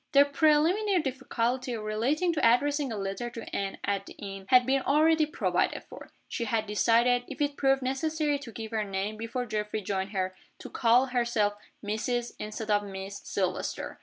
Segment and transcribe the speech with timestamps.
[0.13, 4.81] The preliminary difficulty, relating to addressing a letter to Anne at the inn, had been
[4.81, 6.09] already provided for.
[6.27, 10.35] She had decided if it proved necessary to give her name, before Geoffrey joined her
[10.57, 11.53] to call herself
[11.85, 13.99] Mrs., instead of Miss, Silvester.